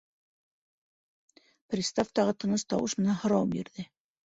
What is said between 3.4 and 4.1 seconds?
бирҙе: